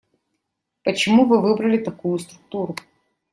[0.83, 2.75] Почему вы выбрали такую структуру?